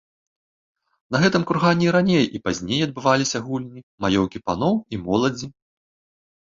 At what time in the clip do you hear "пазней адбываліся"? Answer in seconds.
2.47-3.37